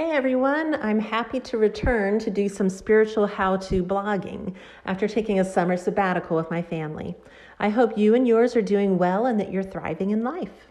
[0.00, 4.54] Hey everyone, I'm happy to return to do some spiritual how to blogging
[4.86, 7.14] after taking a summer sabbatical with my family.
[7.58, 10.68] I hope you and yours are doing well and that you're thriving in life.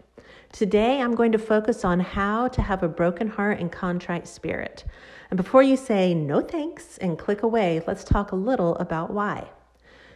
[0.50, 4.84] Today I'm going to focus on how to have a broken heart and contrite spirit.
[5.30, 9.48] And before you say no thanks and click away, let's talk a little about why.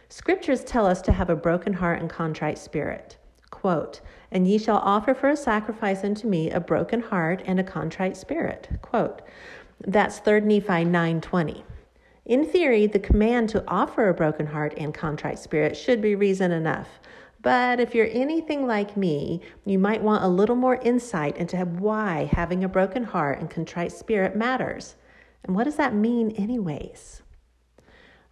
[0.09, 3.15] Scriptures tell us to have a broken heart and contrite spirit.
[3.65, 3.99] Quote,
[4.31, 8.15] and ye shall offer for a sacrifice unto me a broken heart and a contrite
[8.15, 8.69] spirit.
[8.83, 9.23] Quote,
[9.79, 11.63] that's 3 Nephi 9:20.
[12.25, 16.51] In theory, the command to offer a broken heart and contrite spirit should be reason
[16.51, 16.99] enough.
[17.41, 22.29] But if you're anything like me, you might want a little more insight into why
[22.31, 24.95] having a broken heart and contrite spirit matters.
[25.43, 27.23] And what does that mean, anyways?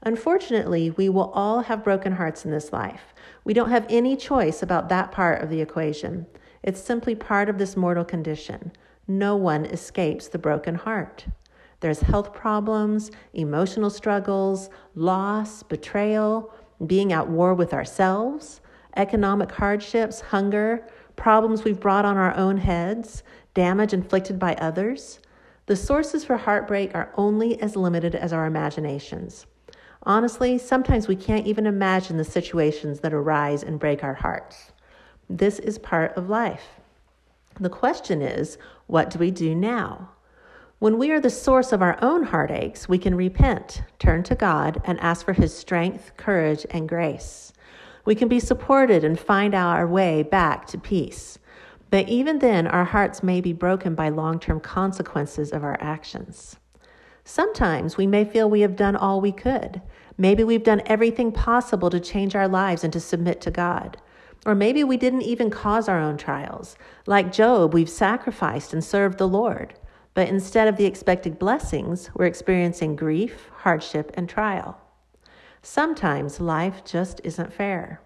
[0.06, 3.14] Unfortunately, we will all have broken hearts in this life.
[3.46, 6.28] We don't have any choice about that part of the equation.
[6.62, 8.74] It's simply part of this mortal condition.
[9.08, 11.26] No one escapes the broken heart.
[11.80, 16.54] There's health problems, emotional struggles, loss, betrayal,
[16.86, 18.60] being at war with ourselves,
[18.98, 20.86] economic hardships, hunger,
[21.16, 25.20] problems we've brought on our own heads, damage inflicted by others.
[25.66, 29.46] The sources for heartbreak are only as limited as our imaginations.
[30.06, 34.74] Honestly, sometimes we can't even imagine the situations that arise and break our hearts.
[35.30, 36.82] This is part of life.
[37.60, 40.10] The question is, what do we do now?
[40.80, 44.82] When we are the source of our own heartaches, we can repent, turn to God,
[44.84, 47.54] and ask for His strength, courage, and grace.
[48.04, 51.40] We can be supported and find our way back to peace.
[51.90, 56.58] But even then, our hearts may be broken by long term consequences of our actions.
[57.26, 59.82] Sometimes we may feel we have done all we could.
[60.18, 63.98] Maybe we've done everything possible to change our lives and to submit to God.
[64.46, 66.76] Or maybe we didn't even cause our own trials.
[67.08, 69.74] Like Job, we've sacrificed and served the Lord.
[70.14, 74.80] But instead of the expected blessings, we're experiencing grief, hardship, and trial.
[75.62, 78.02] Sometimes life just isn't fair.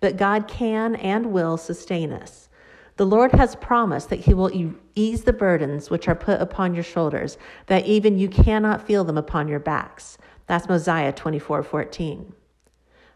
[0.00, 2.48] But God can and will sustain us.
[2.96, 4.50] The Lord has promised that He will
[4.94, 7.36] ease the burdens which are put upon your shoulders,
[7.66, 10.16] that even you cannot feel them upon your backs.
[10.46, 12.32] That's Mosiah 24 14.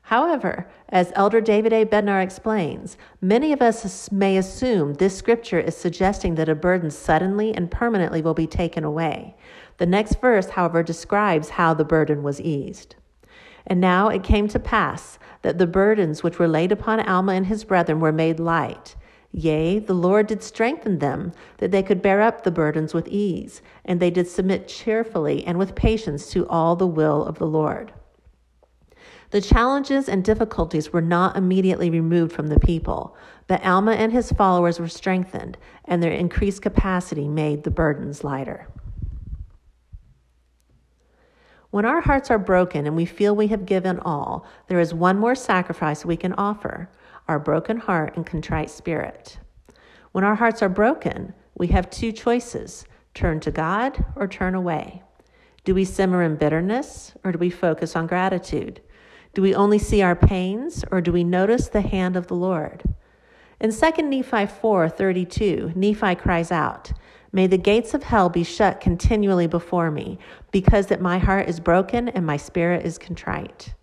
[0.03, 1.85] However, as Elder David A.
[1.85, 7.55] Bednar explains, many of us may assume this scripture is suggesting that a burden suddenly
[7.55, 9.37] and permanently will be taken away.
[9.77, 12.97] The next verse, however, describes how the burden was eased.
[13.67, 17.47] And now it came to pass that the burdens which were laid upon Alma and
[17.47, 18.97] his brethren were made light,
[19.33, 23.63] Yea, the Lord did strengthen them, that they could bear up the burdens with ease,
[23.85, 27.93] and they did submit cheerfully and with patience to all the will of the Lord.
[29.31, 34.33] The challenges and difficulties were not immediately removed from the people, but Alma and his
[34.33, 38.67] followers were strengthened, and their increased capacity made the burdens lighter.
[41.71, 45.19] When our hearts are broken and we feel we have given all, there is one
[45.19, 46.91] more sacrifice we can offer
[47.31, 49.39] our broken heart and contrite spirit.
[50.11, 55.05] When our hearts are broken, we have two choices turn to God or turn away.
[55.65, 58.81] Do we simmer in bitterness or do we focus on gratitude?
[59.33, 62.83] Do we only see our pains or do we notice the hand of the Lord?
[63.61, 66.93] In 2 Nephi 4:32, Nephi cries out,
[67.31, 70.19] "May the gates of hell be shut continually before me,
[70.51, 73.75] because that my heart is broken and my spirit is contrite."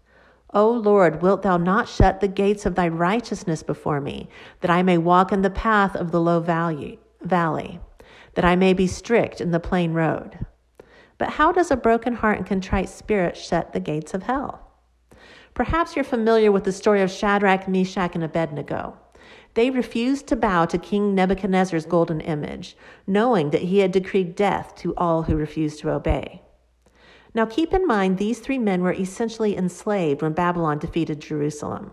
[0.54, 4.30] O Lord, wilt thou not shut the gates of thy righteousness before me,
[4.62, 7.80] that I may walk in the path of the low valley, valley,
[8.36, 10.46] that I may be strict in the plain road?
[11.18, 14.72] But how does a broken heart and contrite spirit shut the gates of hell?
[15.54, 18.98] Perhaps you're familiar with the story of Shadrach, Meshach, and Abednego.
[19.56, 22.78] They refused to bow to King Nebuchadnezzar's golden image,
[23.08, 26.44] knowing that he had decreed death to all who refused to obey.
[27.38, 31.92] Now keep in mind, these three men were essentially enslaved when Babylon defeated Jerusalem.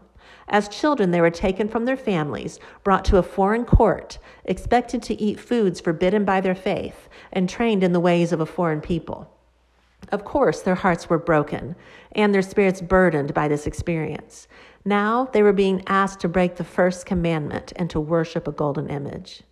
[0.48, 5.20] As children, they were taken from their families, brought to a foreign court, expected to
[5.20, 9.30] eat foods forbidden by their faith, and trained in the ways of a foreign people.
[10.10, 11.76] Of course, their hearts were broken
[12.12, 14.48] and their spirits burdened by this experience.
[14.82, 18.88] Now they were being asked to break the first commandment and to worship a golden
[18.88, 19.42] image.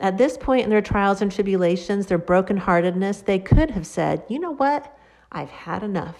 [0.00, 4.38] At this point in their trials and tribulations, their brokenheartedness, they could have said, You
[4.38, 4.96] know what?
[5.32, 6.16] I've had enough.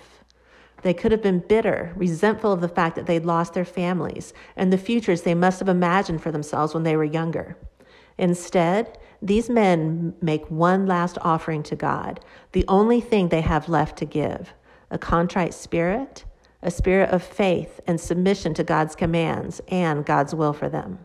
[0.83, 4.73] They could have been bitter, resentful of the fact that they'd lost their families and
[4.73, 7.57] the futures they must have imagined for themselves when they were younger.
[8.17, 12.21] Instead, these men make one last offering to God,
[12.53, 14.55] the only thing they have left to give
[14.93, 16.25] a contrite spirit,
[16.63, 20.99] a spirit of faith and submission to God's commands and God's will for them.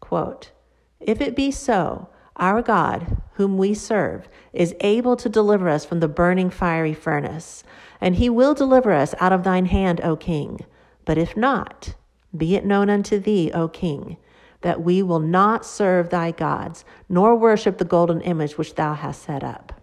[0.00, 0.52] Quote,
[1.00, 2.08] if it be so,
[2.38, 7.64] Our God, whom we serve, is able to deliver us from the burning fiery furnace,
[8.00, 10.64] and he will deliver us out of thine hand, O king.
[11.04, 11.94] But if not,
[12.36, 14.18] be it known unto thee, O king,
[14.60, 19.22] that we will not serve thy gods, nor worship the golden image which thou hast
[19.22, 19.80] set up.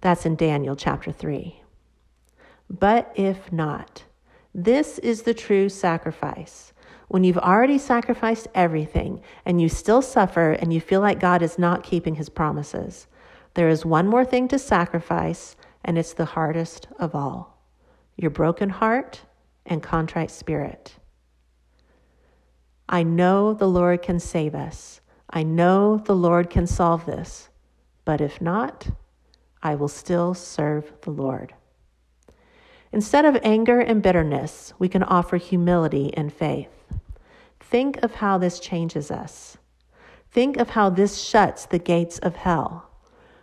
[0.00, 1.62] That's in Daniel chapter 3.
[2.68, 4.04] But if not,
[4.54, 6.72] this is the true sacrifice.
[7.10, 11.58] When you've already sacrificed everything and you still suffer and you feel like God is
[11.58, 13.08] not keeping his promises,
[13.54, 17.58] there is one more thing to sacrifice, and it's the hardest of all
[18.16, 19.22] your broken heart
[19.66, 20.94] and contrite spirit.
[22.88, 25.00] I know the Lord can save us.
[25.28, 27.48] I know the Lord can solve this.
[28.04, 28.86] But if not,
[29.64, 31.54] I will still serve the Lord.
[32.92, 36.79] Instead of anger and bitterness, we can offer humility and faith.
[37.60, 39.58] Think of how this changes us.
[40.32, 42.90] Think of how this shuts the gates of hell.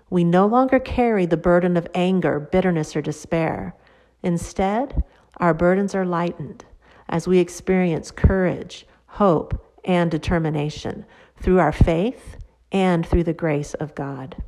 [0.09, 3.75] We no longer carry the burden of anger, bitterness, or despair.
[4.23, 5.03] Instead,
[5.37, 6.65] our burdens are lightened
[7.09, 11.05] as we experience courage, hope, and determination
[11.41, 12.37] through our faith
[12.71, 14.41] and through the grace of God.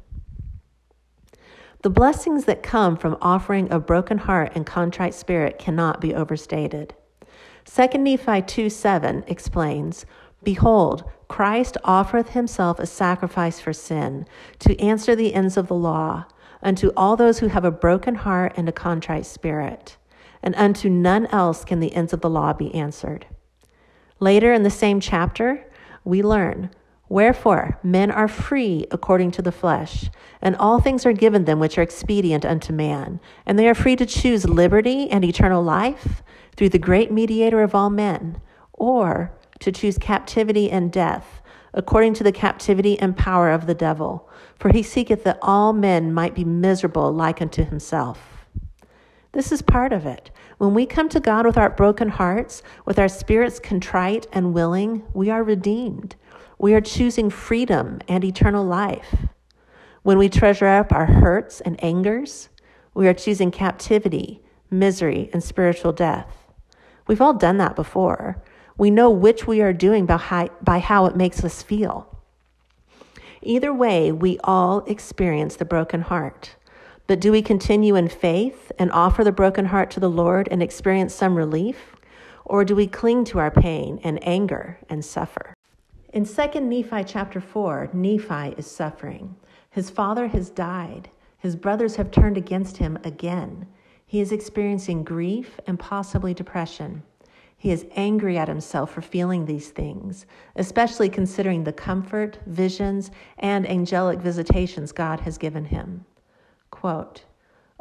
[1.81, 6.93] The blessings that come from offering a broken heart and contrite spirit cannot be overstated.
[7.73, 10.05] 2 Nephi 2 7 explains
[10.41, 14.25] Behold, Christ offereth himself a sacrifice for sin,
[14.59, 16.25] to answer the ends of the law,
[16.63, 19.97] unto all those who have a broken heart and a contrite spirit.
[20.41, 23.27] And unto none else can the ends of the law be answered.
[24.19, 25.65] Later in the same chapter,
[26.03, 26.71] we learn
[27.09, 30.11] Wherefore, men are free according to the flesh,
[30.41, 33.95] and all things are given them which are expedient unto man, and they are free
[33.95, 36.21] to choose liberty and eternal life
[36.55, 38.39] through the great mediator of all men,
[38.73, 41.41] or to choose captivity and death
[41.73, 44.29] according to the captivity and power of the devil.
[44.57, 48.45] For he seeketh that all men might be miserable like unto himself.
[49.31, 50.31] This is part of it.
[50.57, 55.03] When we come to God with our broken hearts, with our spirits contrite and willing,
[55.13, 56.15] we are redeemed.
[56.61, 59.15] We are choosing freedom and eternal life.
[60.03, 62.49] When we treasure up our hurts and angers,
[62.93, 66.51] we are choosing captivity, misery, and spiritual death.
[67.07, 68.43] We've all done that before.
[68.77, 72.13] We know which we are doing by how, it makes us feel.
[73.41, 76.57] Either way, we all experience the broken heart.
[77.07, 80.61] But do we continue in faith and offer the broken heart to the Lord and
[80.61, 81.95] experience some relief?
[82.43, 85.53] Or do we cling to our pain and anger and suffer?
[86.11, 89.35] In 2 Nephi chapter 4, Nephi is suffering.
[89.69, 91.09] His father has died.
[91.37, 93.67] His brothers have turned against him again.
[94.07, 97.03] He is experiencing grief and possibly depression.
[97.55, 100.25] He is angry at himself for feeling these things,
[100.55, 106.05] especially considering the comfort, visions, and angelic visitations God has given him.
[106.71, 107.25] Quote,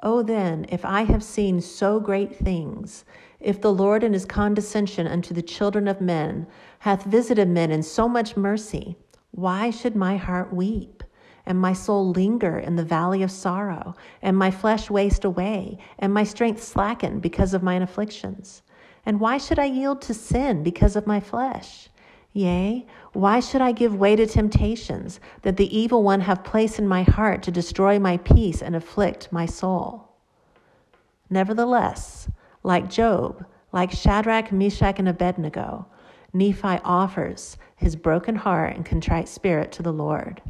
[0.02, 3.04] Oh, then, if I have seen so great things,
[3.40, 6.46] if the Lord in his condescension unto the children of men
[6.80, 8.96] hath visited men in so much mercy,
[9.32, 11.02] why should my heart weep,
[11.44, 16.14] and my soul linger in the valley of sorrow, and my flesh waste away, and
[16.14, 18.62] my strength slacken because of mine afflictions?
[19.04, 21.88] And why should I yield to sin because of my flesh?
[22.32, 26.86] Yea, why should I give way to temptations that the evil one have placed in
[26.86, 30.08] my heart to destroy my peace and afflict my soul?
[31.30, 32.28] Nevertheless,
[32.62, 35.86] like Job, like Shadrach, Meshach, and Abednego,
[36.32, 40.42] Nephi offers his broken heart and contrite spirit to the Lord.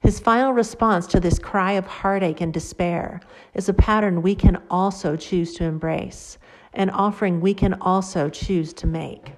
[0.00, 3.20] His final response to this cry of heartache and despair
[3.54, 6.38] is a pattern we can also choose to embrace,
[6.72, 9.32] an offering we can also choose to make.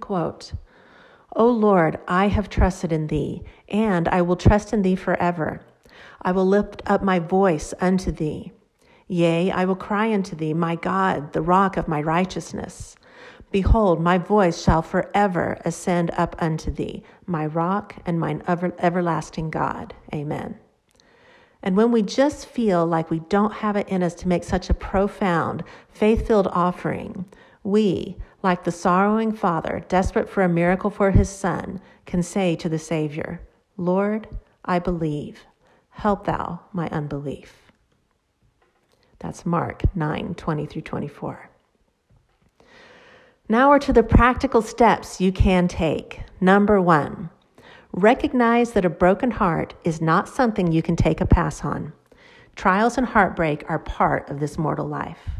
[0.00, 0.52] Quote,
[1.36, 5.60] O Lord, I have trusted in thee, and I will trust in thee forever.
[6.22, 8.52] I will lift up my voice unto thee.
[9.06, 12.96] Yea, I will cry unto thee, my God, the rock of my righteousness.
[13.50, 19.50] Behold, my voice shall forever ascend up unto thee, my rock and mine ever- everlasting
[19.50, 19.94] God.
[20.14, 20.56] Amen.
[21.62, 24.70] And when we just feel like we don't have it in us to make such
[24.70, 27.24] a profound, faith filled offering,
[27.62, 32.68] we, like the sorrowing father, desperate for a miracle for his son, can say to
[32.68, 33.40] the Savior,
[33.76, 34.28] Lord,
[34.64, 35.44] I believe.
[35.90, 37.70] Help thou my unbelief.
[39.18, 41.50] That's Mark 9 20 through 24.
[43.48, 46.20] Now we're to the practical steps you can take.
[46.40, 47.30] Number one,
[47.92, 51.92] recognize that a broken heart is not something you can take a pass on.
[52.54, 55.30] Trials and heartbreak are part of this mortal life.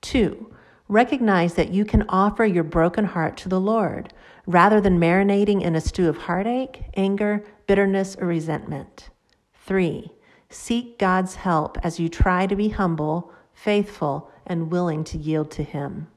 [0.00, 0.52] Two,
[0.90, 4.12] Recognize that you can offer your broken heart to the Lord
[4.44, 9.08] rather than marinating in a stew of heartache, anger, bitterness, or resentment.
[9.54, 10.10] Three,
[10.48, 15.62] seek God's help as you try to be humble, faithful, and willing to yield to
[15.62, 16.08] Him.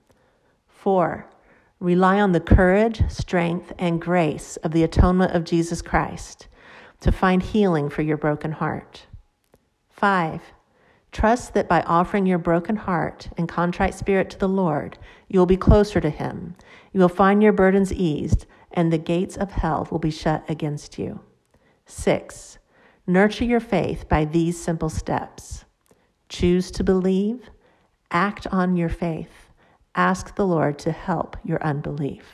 [0.68, 1.30] Four,
[1.80, 6.48] rely on the courage, strength, and grace of the atonement of Jesus Christ
[7.02, 9.06] to find healing for your broken heart.
[9.92, 10.42] Five,
[11.14, 14.98] trust that by offering your broken heart and contrite spirit to the Lord,
[15.30, 16.56] you will be closer to Him.
[16.92, 21.00] You will find your burdens eased, and the gates of hell will be shut against
[21.00, 21.22] you.
[21.86, 22.58] Six,
[23.08, 25.66] nurture your faith by these simple steps
[26.30, 27.50] choose to believe,
[28.10, 29.52] act on your faith,
[29.94, 32.26] ask the Lord to help your unbelief.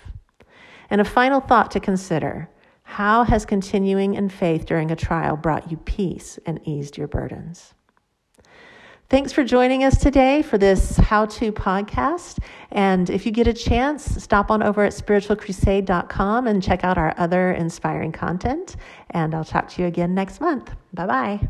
[0.90, 2.50] And a final thought to consider
[2.84, 7.74] how has continuing in faith during a trial brought you peace and eased your burdens?
[9.10, 12.38] Thanks for joining us today for this how to podcast.
[12.72, 17.16] And if you get a chance, stop on over at spiritualcrusade.com and check out our
[17.18, 18.76] other inspiring content.
[19.10, 20.72] And I'll talk to you again next month.
[20.94, 21.50] Bye bye.